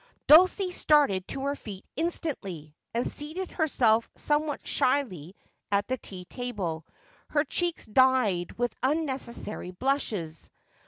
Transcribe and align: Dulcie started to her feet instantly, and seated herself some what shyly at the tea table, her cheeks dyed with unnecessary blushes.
Dulcie 0.25 0.71
started 0.71 1.27
to 1.27 1.43
her 1.43 1.55
feet 1.55 1.85
instantly, 1.95 2.75
and 2.91 3.05
seated 3.05 3.51
herself 3.51 4.09
some 4.15 4.47
what 4.47 4.65
shyly 4.65 5.35
at 5.71 5.87
the 5.87 5.97
tea 5.99 6.25
table, 6.25 6.87
her 7.27 7.43
cheeks 7.43 7.85
dyed 7.85 8.51
with 8.53 8.73
unnecessary 8.81 9.69
blushes. 9.69 10.49